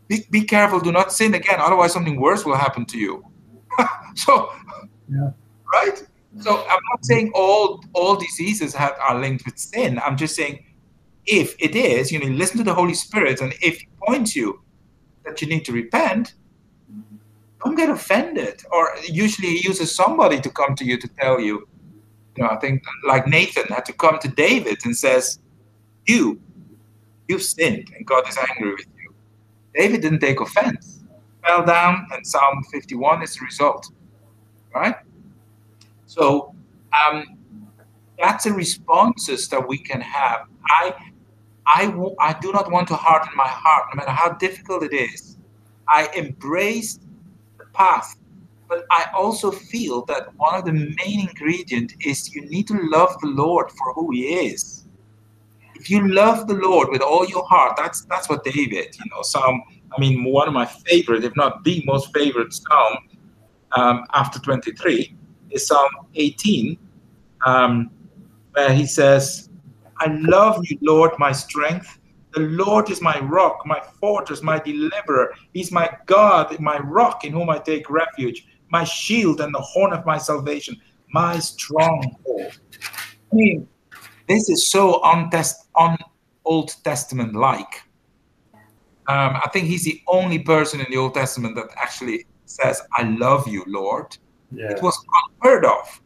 be, 0.08 0.24
be 0.30 0.42
careful, 0.42 0.80
do 0.80 0.92
not 0.92 1.12
sin 1.12 1.34
again, 1.34 1.58
otherwise 1.60 1.92
something 1.92 2.20
worse 2.20 2.44
will 2.44 2.56
happen 2.56 2.84
to 2.86 2.98
you. 2.98 3.24
so, 4.14 4.50
Yeah. 5.08 5.30
right? 5.72 6.02
So 6.40 6.56
I'm 6.56 6.80
not 6.90 7.04
saying 7.04 7.30
all 7.34 7.82
all 7.92 8.16
diseases 8.16 8.74
have, 8.74 8.94
are 9.00 9.18
linked 9.20 9.44
with 9.46 9.56
sin. 9.58 10.00
I'm 10.04 10.16
just 10.16 10.34
saying 10.34 10.64
if 11.26 11.54
it 11.60 11.74
is, 11.76 12.10
you 12.12 12.18
know, 12.18 12.26
listen 12.26 12.58
to 12.58 12.64
the 12.64 12.74
Holy 12.74 12.94
Spirit, 12.94 13.40
and 13.40 13.52
if 13.62 13.78
He 13.78 13.88
points 14.06 14.34
you 14.34 14.60
that 15.24 15.40
you 15.40 15.48
need 15.48 15.64
to 15.66 15.72
repent, 15.72 16.34
don't 17.64 17.76
get 17.76 17.88
offended. 17.88 18.62
Or 18.72 18.94
usually 19.08 19.48
He 19.56 19.66
uses 19.66 19.94
somebody 19.94 20.40
to 20.40 20.50
come 20.50 20.74
to 20.76 20.84
you 20.84 20.98
to 20.98 21.08
tell 21.20 21.40
you. 21.40 21.66
You 22.36 22.42
know, 22.42 22.50
I 22.50 22.56
think 22.56 22.82
like 23.06 23.28
Nathan 23.28 23.66
had 23.68 23.84
to 23.86 23.92
come 23.92 24.18
to 24.18 24.28
David 24.28 24.78
and 24.84 24.96
says, 24.96 25.38
"You, 26.06 26.40
you've 27.28 27.44
sinned, 27.44 27.92
and 27.96 28.04
God 28.04 28.28
is 28.28 28.36
angry 28.36 28.72
with 28.72 28.86
you." 28.86 28.93
David 29.74 30.02
didn't 30.02 30.20
take 30.20 30.40
offense. 30.40 31.04
Fell 31.46 31.64
down, 31.64 32.06
and 32.12 32.26
Psalm 32.26 32.62
51 32.72 33.22
is 33.22 33.36
the 33.36 33.44
result, 33.44 33.90
right? 34.74 34.96
So 36.06 36.54
um, 36.92 37.38
that's 38.18 38.44
the 38.44 38.52
responses 38.52 39.48
that 39.48 39.66
we 39.66 39.78
can 39.78 40.00
have. 40.00 40.46
I, 40.66 40.94
I, 41.66 41.86
w- 41.86 42.14
I 42.18 42.34
do 42.40 42.52
not 42.52 42.70
want 42.70 42.88
to 42.88 42.94
harden 42.94 43.30
my 43.36 43.48
heart, 43.48 43.86
no 43.92 43.98
matter 43.98 44.12
how 44.12 44.30
difficult 44.34 44.84
it 44.84 44.94
is. 44.94 45.38
I 45.88 46.08
embrace 46.14 46.98
the 47.58 47.66
path, 47.74 48.16
but 48.68 48.86
I 48.90 49.06
also 49.14 49.50
feel 49.50 50.04
that 50.06 50.34
one 50.36 50.54
of 50.54 50.64
the 50.64 50.72
main 50.72 51.28
ingredients 51.28 51.94
is 52.00 52.34
you 52.34 52.42
need 52.48 52.66
to 52.68 52.78
love 52.90 53.20
the 53.20 53.28
Lord 53.28 53.70
for 53.72 53.92
who 53.92 54.12
He 54.12 54.28
is. 54.28 54.83
If 55.84 55.90
you 55.90 56.08
love 56.08 56.48
the 56.48 56.54
Lord 56.54 56.88
with 56.90 57.02
all 57.02 57.26
your 57.26 57.44
heart, 57.44 57.76
that's 57.76 58.06
that's 58.06 58.26
what 58.30 58.42
David, 58.42 58.96
you 58.96 59.04
know, 59.10 59.20
Psalm. 59.20 59.62
I 59.94 60.00
mean, 60.00 60.24
one 60.24 60.48
of 60.48 60.54
my 60.54 60.64
favorite, 60.64 61.24
if 61.24 61.36
not 61.36 61.62
the 61.62 61.82
most 61.84 62.10
favorite 62.14 62.54
Psalm 62.54 62.96
um, 63.76 64.06
after 64.14 64.38
23 64.38 65.14
is 65.50 65.66
Psalm 65.66 65.90
18, 66.14 66.78
um, 67.44 67.90
where 68.52 68.72
he 68.72 68.86
says, 68.86 69.50
I 69.98 70.06
love 70.22 70.58
you, 70.64 70.78
Lord, 70.80 71.10
my 71.18 71.32
strength. 71.32 71.98
The 72.32 72.40
Lord 72.40 72.88
is 72.88 73.02
my 73.02 73.20
rock, 73.20 73.60
my 73.66 73.82
fortress, 74.00 74.42
my 74.42 74.58
deliverer. 74.58 75.34
He's 75.52 75.70
my 75.70 75.90
God, 76.06 76.58
my 76.60 76.78
rock 76.78 77.26
in 77.26 77.32
whom 77.34 77.50
I 77.50 77.58
take 77.58 77.90
refuge, 77.90 78.46
my 78.70 78.84
shield 78.84 79.42
and 79.42 79.54
the 79.54 79.60
horn 79.60 79.92
of 79.92 80.06
my 80.06 80.16
salvation, 80.16 80.80
my 81.12 81.38
stronghold. 81.38 82.58
I 83.30 83.34
mean, 83.34 83.68
this 84.28 84.48
is 84.48 84.70
so 84.70 85.00
untest- 85.04 85.68
un 85.76 85.96
Old 86.44 86.74
Testament 86.84 87.34
like. 87.34 87.82
Um, 89.06 89.36
I 89.36 89.48
think 89.52 89.66
he's 89.66 89.84
the 89.84 90.00
only 90.06 90.38
person 90.38 90.80
in 90.80 90.86
the 90.90 90.96
Old 90.96 91.14
Testament 91.14 91.56
that 91.56 91.68
actually 91.76 92.26
says, 92.46 92.80
I 92.92 93.02
love 93.02 93.46
you, 93.46 93.64
Lord. 93.66 94.16
Yeah. 94.50 94.70
It 94.70 94.82
was 94.82 94.98
unheard 95.42 95.64
of. 95.64 96.00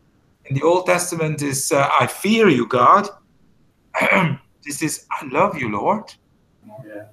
In 0.47 0.57
the 0.57 0.63
Old 0.63 0.87
Testament 0.87 1.43
is 1.43 1.71
uh, 1.71 1.89
I 2.01 2.07
fear 2.07 2.49
you, 2.49 2.67
God. 2.67 3.09
this 4.65 4.83
is 4.83 5.07
I 5.11 5.27
love 5.27 5.59
you, 5.59 5.71
Lord. 5.71 6.13
Yeah. 6.87 7.05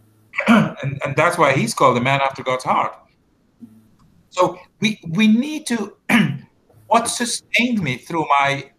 and, 0.82 1.00
and 1.04 1.16
that's 1.16 1.38
why 1.38 1.52
he's 1.54 1.74
called 1.74 1.98
a 1.98 2.02
man 2.02 2.22
after 2.22 2.44
God's 2.44 2.64
heart. 2.64 2.96
So 4.30 4.58
we 4.80 5.00
we 5.10 5.28
need 5.28 5.68
to 5.68 5.96
what 6.88 7.08
sustained 7.08 7.82
me 7.82 7.98
through 7.98 8.26
my 8.40 8.72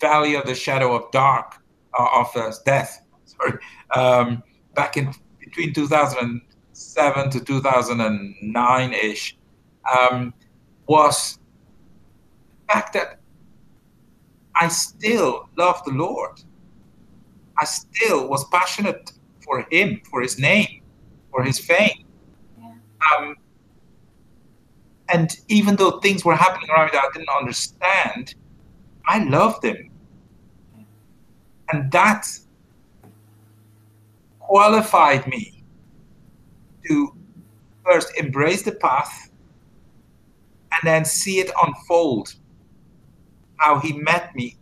valley 0.00 0.34
of 0.34 0.46
the 0.46 0.54
shadow 0.54 0.94
of 0.94 1.10
dark 1.10 1.56
uh, 1.98 2.08
of 2.12 2.36
uh, 2.36 2.52
death. 2.64 3.06
Sorry, 3.24 3.58
um, 3.94 4.42
back 4.74 4.96
in 4.96 5.12
between 5.40 5.72
2007 5.72 7.30
to 7.30 7.40
2009 7.40 8.92
ish 8.92 9.36
um, 9.98 10.34
was 10.86 11.38
the 12.66 12.72
fact 12.72 12.92
that 12.94 13.20
I 14.54 14.68
still 14.68 15.48
love 15.56 15.84
the 15.84 15.92
Lord. 15.92 16.40
I 17.58 17.64
still 17.64 18.28
was 18.28 18.44
passionate 18.48 19.12
for 19.40 19.66
Him, 19.70 20.00
for 20.10 20.20
His 20.22 20.38
name, 20.38 20.82
for 21.30 21.42
His 21.42 21.58
fame. 21.58 22.04
Um, 23.12 23.36
and 25.08 25.38
even 25.48 25.76
though 25.76 26.00
things 26.00 26.24
were 26.24 26.34
happening 26.34 26.70
around 26.70 26.86
me 26.86 26.90
that 26.94 27.04
I 27.04 27.08
didn't 27.12 27.28
understand, 27.28 28.34
I 29.06 29.24
loved 29.24 29.64
Him. 29.64 29.90
And 31.72 31.90
that 31.92 32.26
qualified 34.38 35.26
me 35.26 35.64
to 36.86 37.12
first 37.84 38.16
embrace 38.16 38.62
the 38.62 38.72
path 38.72 39.30
and 40.72 40.80
then 40.84 41.04
see 41.04 41.38
it 41.40 41.50
unfold 41.64 42.34
how 43.56 43.78
he 43.80 43.92
met 43.92 44.34
me 44.34 44.56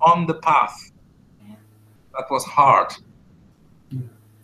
on 0.00 0.26
the 0.26 0.34
path. 0.34 0.92
That 2.14 2.30
was 2.30 2.44
hard. 2.44 2.94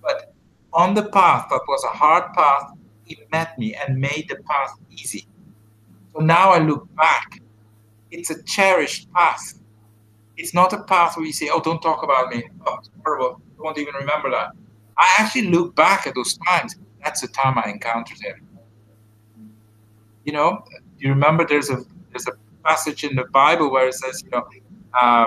But 0.02 0.34
on 0.72 0.94
the 0.94 1.04
path 1.04 1.46
that 1.50 1.60
was 1.68 1.84
a 1.84 1.96
hard 1.96 2.32
path 2.34 2.72
he 3.04 3.18
met 3.30 3.58
me 3.58 3.74
and 3.74 3.98
made 3.98 4.26
the 4.28 4.36
path 4.48 4.78
easy. 4.90 5.26
So 6.14 6.20
now 6.20 6.50
i 6.50 6.58
look 6.58 6.94
back 6.96 7.40
it's 8.12 8.30
a 8.30 8.42
cherished 8.44 9.12
path. 9.12 9.58
It's 10.36 10.54
not 10.54 10.72
a 10.72 10.82
path 10.84 11.16
where 11.16 11.26
you 11.26 11.32
say 11.32 11.50
oh 11.52 11.60
don't 11.60 11.80
talk 11.80 12.02
about 12.02 12.30
me. 12.30 12.44
Oh 12.66 12.76
it's 12.78 12.90
horrible. 13.04 13.40
I 13.58 13.62
won't 13.62 13.78
even 13.78 13.94
remember 13.94 14.30
that. 14.30 14.52
I 14.98 15.14
actually 15.18 15.48
look 15.48 15.74
back 15.74 16.06
at 16.06 16.14
those 16.14 16.38
times. 16.46 16.76
That's 17.02 17.20
the 17.20 17.28
time 17.28 17.58
i 17.58 17.68
encountered 17.68 18.18
him. 18.18 18.46
You 20.24 20.32
know 20.32 20.64
you 21.02 21.08
remember 21.08 21.44
there's 21.44 21.68
a 21.68 21.78
there's 22.10 22.28
a 22.28 22.32
passage 22.64 23.02
in 23.02 23.16
the 23.16 23.24
Bible 23.32 23.70
where 23.70 23.88
it 23.88 23.94
says, 23.94 24.22
you 24.22 24.30
know, 24.30 24.46
um, 25.00 25.26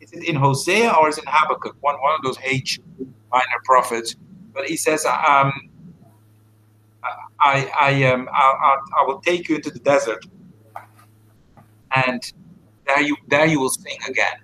is 0.00 0.12
it 0.12 0.24
in 0.24 0.36
Hosea 0.36 0.92
or 1.00 1.08
is 1.08 1.16
it 1.16 1.24
in 1.24 1.32
Habakkuk? 1.32 1.76
One 1.80 1.96
one 2.00 2.14
of 2.14 2.22
those 2.22 2.36
H 2.42 2.78
minor 3.32 3.60
prophets. 3.64 4.16
But 4.52 4.66
he 4.66 4.76
says, 4.76 5.06
um, 5.06 5.70
I 7.40 7.70
I 7.80 8.04
um 8.04 8.28
I, 8.32 8.42
I, 8.42 8.76
I 9.00 9.04
will 9.06 9.20
take 9.20 9.48
you 9.48 9.56
into 9.56 9.70
the 9.70 9.78
desert, 9.78 10.26
and 11.94 12.32
there 12.86 13.02
you 13.02 13.16
there 13.28 13.46
you 13.46 13.60
will 13.60 13.70
sing 13.70 13.98
again. 14.08 14.38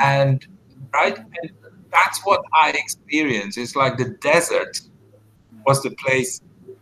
And 0.00 0.46
right, 0.92 1.16
and 1.16 1.52
that's 1.90 2.20
what 2.24 2.42
I 2.52 2.70
experienced. 2.70 3.58
It's 3.58 3.76
like 3.76 3.96
the 3.96 4.10
desert 4.20 4.80
was 5.66 5.82
the 5.82 5.90
place 5.90 6.40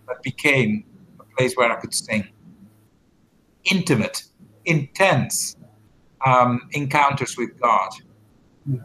that 0.09 0.23
became 0.23 0.85
a 1.21 1.25
place 1.37 1.55
where 1.55 1.71
I 1.71 1.77
could 1.81 1.95
sing. 1.95 2.29
Intimate, 3.65 4.25
intense 4.65 5.57
um, 6.25 6.69
encounters 6.73 7.37
with 7.37 7.59
God. 7.61 7.91
Yeah. 8.67 8.81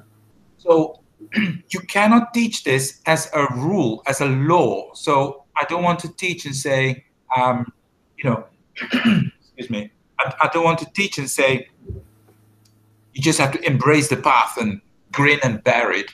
So 0.57 1.01
you 1.35 1.79
cannot 1.87 2.33
teach 2.33 2.63
this 2.63 3.01
as 3.05 3.29
a 3.33 3.47
rule, 3.55 4.03
as 4.07 4.21
a 4.21 4.27
law. 4.27 4.93
So 4.93 5.45
I 5.55 5.65
don't 5.65 5.83
want 5.83 5.99
to 5.99 6.13
teach 6.15 6.45
and 6.45 6.55
say, 6.55 7.05
um, 7.35 7.71
you 8.17 8.29
know, 8.29 8.45
excuse 8.81 9.69
me, 9.69 9.91
I, 10.19 10.33
I 10.43 10.49
don't 10.53 10.63
want 10.63 10.79
to 10.79 10.87
teach 10.93 11.17
and 11.17 11.29
say, 11.29 11.67
you 13.13 13.21
just 13.21 13.39
have 13.39 13.51
to 13.53 13.65
embrace 13.65 14.09
the 14.09 14.17
path 14.17 14.57
and 14.57 14.81
grin 15.11 15.39
and 15.43 15.63
bear 15.63 15.91
it. 15.91 16.11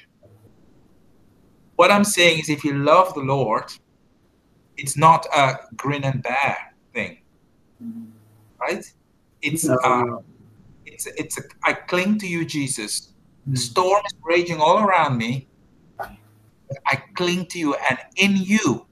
What 1.76 1.92
I'm 1.92 2.04
saying 2.04 2.40
is, 2.40 2.50
if 2.50 2.64
you 2.64 2.74
love 2.74 3.14
the 3.14 3.22
Lord, 3.22 3.66
it's 4.78 4.98
not 4.98 5.26
a 5.36 5.56
grin 5.76 6.04
and 6.04 6.22
bear 6.24 6.58
thing, 6.94 7.18
right? 8.62 8.84
It's 9.42 9.66
No, 9.66 9.76
uh, 9.84 10.18
it's 10.86 11.08
it's 11.18 11.38
a, 11.38 11.42
I 11.66 11.74
cling 11.74 12.20
to 12.20 12.28
you, 12.28 12.46
Jesus. 12.46 13.14
The 13.46 13.58
Mm. 13.58 13.58
storm 13.58 14.02
is 14.06 14.14
raging 14.24 14.60
all 14.62 14.80
around 14.80 15.18
me. 15.18 15.48
I 16.88 16.96
cling 17.16 17.48
to 17.48 17.60
you, 17.60 17.76
and 17.90 18.00
in 18.18 18.38
you, 18.38 18.88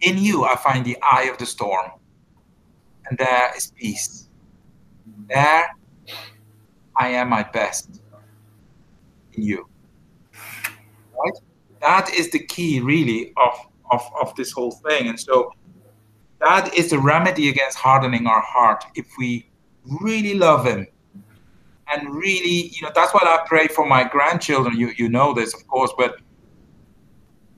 in 0.00 0.18
you, 0.18 0.44
I 0.44 0.56
find 0.56 0.84
the 0.84 0.96
eye 1.02 1.24
of 1.24 1.38
the 1.38 1.46
storm, 1.46 1.90
and 3.08 3.18
there 3.18 3.52
is 3.56 3.72
peace. 3.72 4.28
There, 5.28 5.66
I 6.96 7.08
am 7.08 7.28
my 7.28 7.42
best 7.42 8.00
in 9.34 9.42
you. 9.42 9.68
Right? 10.32 11.32
That 11.80 12.12
is 12.12 12.30
the 12.30 12.40
key, 12.40 12.80
really, 12.80 13.32
of 13.36 13.54
of 13.90 14.02
of 14.20 14.34
this 14.36 14.52
whole 14.52 14.72
thing, 14.72 15.08
and 15.08 15.18
so 15.18 15.52
that 16.40 16.74
is 16.74 16.90
the 16.90 16.98
remedy 16.98 17.48
against 17.48 17.78
hardening 17.78 18.26
our 18.26 18.40
heart. 18.42 18.84
If 18.94 19.06
we 19.18 19.48
really 20.00 20.34
love 20.34 20.66
Him, 20.66 20.86
and 21.92 22.14
really, 22.14 22.68
you 22.74 22.82
know, 22.82 22.90
that's 22.94 23.14
what 23.14 23.26
I 23.26 23.44
pray 23.46 23.68
for 23.68 23.86
my 23.86 24.04
grandchildren. 24.04 24.76
You 24.76 24.92
you 24.96 25.08
know 25.08 25.32
this, 25.32 25.54
of 25.54 25.66
course, 25.66 25.92
but 25.96 26.16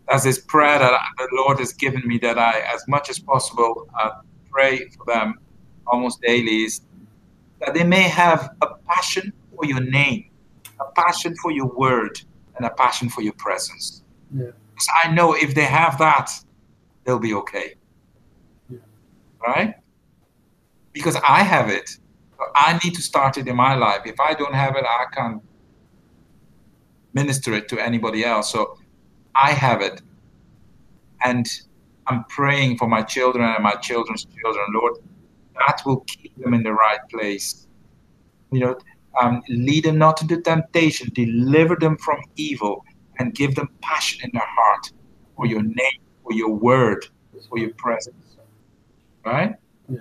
that's 0.09 0.25
this 0.25 0.39
prayer 0.39 0.79
that 0.79 0.93
I- 0.93 1.09
the 1.19 1.29
Lord 1.33 1.59
has 1.61 1.73
given 1.73 2.03
me 2.07 2.19
that 2.19 2.39
I, 2.39 2.61
as 2.75 2.87
much 2.89 3.11
as 3.11 3.19
possible, 3.19 3.89
uh, 4.01 4.11
pray 4.51 4.89
for 4.89 5.05
them 5.07 5.35
almost 5.87 6.21
daily. 6.21 6.65
Is 6.65 6.81
that 7.61 7.75
they 7.75 7.85
may 7.85 8.03
have 8.03 8.51
a 8.63 8.75
passion 8.89 9.33
for 9.55 9.65
your 9.65 9.81
name, 9.81 10.31
a 10.81 10.91
passion 10.93 11.35
for 11.43 11.51
your 11.51 11.67
word, 11.67 12.21
and 12.57 12.67
a 12.67 12.71
passion 12.71 13.09
for 13.09 13.23
your 13.23 13.35
presence. 13.35 14.03
Yeah. 14.35 14.51
Because 14.73 14.89
I 15.05 15.13
know 15.13 15.35
if 15.35 15.55
they 15.55 15.65
have 15.65 15.99
that, 15.99 16.31
they'll 17.05 17.19
be 17.19 17.35
okay. 17.35 17.75
Yeah. 18.69 18.79
right? 19.47 19.75
Because 20.93 21.17
I 21.17 21.43
have 21.43 21.69
it. 21.69 21.99
I 22.55 22.79
need 22.83 22.95
to 22.95 23.03
start 23.03 23.37
it 23.37 23.47
in 23.47 23.57
my 23.57 23.75
life. 23.75 24.03
If 24.07 24.19
I 24.19 24.35
don't 24.35 24.55
have 24.55 24.77
it, 24.77 24.85
I 24.85 25.05
can't 25.13 25.43
minister 27.13 27.53
it 27.55 27.69
to 27.69 27.79
anybody 27.79 28.25
else. 28.25 28.51
So 28.51 28.79
I 29.35 29.53
have 29.53 29.83
it. 29.83 30.01
And 31.23 31.47
I'm 32.07 32.25
praying 32.25 32.79
for 32.79 32.89
my 32.89 33.03
children 33.03 33.45
and 33.45 33.63
my 33.63 33.75
children's 33.75 34.25
children, 34.25 34.67
Lord. 34.75 34.95
That 35.67 35.83
will 35.85 36.01
keep 36.01 36.37
them 36.39 36.55
in 36.55 36.63
the 36.63 36.73
right 36.73 37.01
place. 37.11 37.67
You 38.51 38.61
know, 38.61 38.79
um, 39.21 39.43
lead 39.49 39.85
them 39.85 39.99
not 39.99 40.23
into 40.23 40.41
temptation, 40.41 41.11
deliver 41.15 41.77
them 41.77 41.97
from 41.99 42.21
evil, 42.37 42.85
and 43.19 43.35
give 43.35 43.55
them 43.55 43.69
passion 43.83 44.21
in 44.25 44.31
their 44.33 44.47
heart 44.47 44.93
for 45.37 45.47
your 45.47 45.63
name, 45.63 46.01
for 46.23 46.33
your 46.33 46.51
word, 46.51 47.07
for 47.49 47.59
your 47.59 47.75
presence. 47.75 48.37
Right? 49.25 49.55
Yeah. 49.89 49.99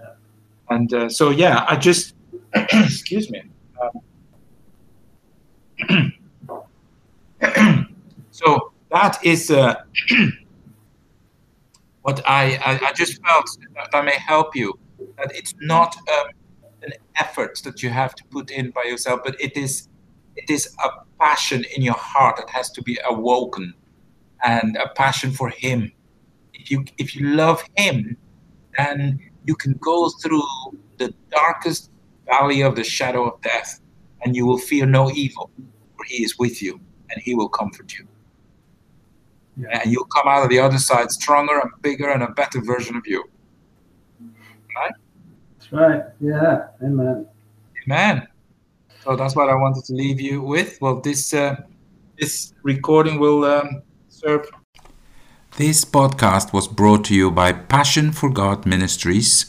And 0.69 0.93
uh, 0.93 1.09
so, 1.09 1.31
yeah, 1.31 1.65
I 1.67 1.75
just, 1.75 2.13
excuse 2.53 3.29
me. 3.29 3.43
Um, 5.89 6.13
so 8.31 8.71
that 8.91 9.23
is 9.23 9.51
uh, 9.51 9.83
what 12.09 12.27
I, 12.27 12.43
I, 12.69 12.87
I, 12.87 12.93
just 12.93 13.21
felt 13.23 13.49
that 13.75 13.89
I 13.93 14.01
may 14.01 14.17
help 14.33 14.55
you. 14.55 14.73
That 15.17 15.31
it's 15.35 15.53
not 15.61 15.95
um, 16.15 16.27
an 16.81 16.93
effort 17.15 17.61
that 17.63 17.83
you 17.83 17.89
have 17.89 18.15
to 18.15 18.23
put 18.25 18.49
in 18.49 18.71
by 18.71 18.83
yourself, 18.83 19.21
but 19.23 19.35
it 19.39 19.55
is 19.55 19.87
it 20.35 20.49
is 20.49 20.63
a 20.83 20.89
passion 21.19 21.65
in 21.75 21.81
your 21.83 21.99
heart 22.11 22.37
that 22.37 22.49
has 22.49 22.71
to 22.71 22.81
be 22.81 22.97
awoken, 23.07 23.73
and 24.43 24.75
a 24.77 24.89
passion 25.03 25.31
for 25.31 25.49
Him. 25.49 25.91
If 26.53 26.71
you 26.71 26.83
if 26.97 27.15
you 27.15 27.27
love 27.43 27.63
Him, 27.77 28.17
then 28.77 29.19
you 29.45 29.55
can 29.55 29.73
go 29.73 30.09
through 30.21 30.47
the 30.97 31.13
darkest 31.29 31.91
valley 32.25 32.61
of 32.61 32.75
the 32.75 32.83
shadow 32.83 33.29
of 33.29 33.41
death, 33.41 33.79
and 34.21 34.35
you 34.35 34.47
will 34.47 34.61
fear 34.71 34.85
no 34.85 35.11
evil, 35.11 35.51
for 35.95 36.03
He 36.05 36.23
is 36.23 36.39
with 36.39 36.61
you, 36.61 36.79
and 37.09 37.21
He 37.21 37.35
will 37.35 37.49
comfort 37.49 37.93
you. 37.97 38.07
Yeah. 39.59 39.81
And 39.81 39.91
you'll 39.91 40.05
come 40.05 40.27
out 40.27 40.43
of 40.43 40.49
the 40.49 40.59
other 40.59 40.77
side 40.77 41.11
stronger 41.11 41.59
and 41.59 41.69
bigger 41.81 42.09
and 42.09 42.23
a 42.23 42.29
better 42.29 42.61
version 42.61 42.95
of 42.95 43.05
you. 43.05 43.25
Right? 44.75 44.93
That's 45.57 45.71
right. 45.71 46.03
Yeah. 46.19 46.67
Amen. 46.81 47.27
Amen. 47.85 48.27
So 49.03 49.15
that's 49.15 49.35
what 49.35 49.49
I 49.49 49.55
wanted 49.55 49.83
to 49.85 49.93
leave 49.93 50.21
you 50.21 50.41
with. 50.41 50.77
Well, 50.81 51.01
this 51.01 51.33
uh, 51.33 51.55
this 52.17 52.53
recording 52.63 53.19
will 53.19 53.45
um, 53.45 53.81
serve. 54.09 54.49
This 55.57 55.83
podcast 55.83 56.53
was 56.53 56.67
brought 56.67 57.05
to 57.05 57.15
you 57.15 57.31
by 57.31 57.53
Passion 57.53 58.11
for 58.11 58.29
God 58.29 58.65
Ministries, 58.65 59.45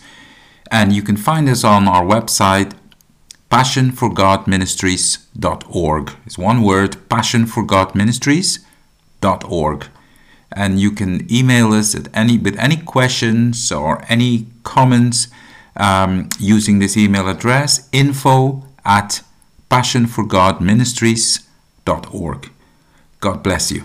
and 0.70 0.92
you 0.92 1.02
can 1.02 1.16
find 1.16 1.48
us 1.48 1.64
on 1.64 1.88
our 1.88 2.04
website 2.04 2.74
passionforgodministries.org. 3.50 6.12
It's 6.24 6.38
one 6.38 6.62
word, 6.62 6.92
passionforgodministries.org 7.08 9.88
and 10.52 10.80
you 10.80 10.90
can 10.90 11.26
email 11.32 11.72
us 11.72 11.94
at 11.94 12.08
any 12.14 12.36
with 12.38 12.58
any 12.58 12.76
questions 12.76 13.72
or 13.72 14.04
any 14.08 14.46
comments 14.62 15.28
um, 15.76 16.28
using 16.38 16.78
this 16.78 16.96
email 16.96 17.28
address 17.28 17.88
info 17.92 18.62
at 18.84 19.22
passionforgodministries.org 19.70 22.50
god 23.20 23.42
bless 23.42 23.70
you 23.70 23.84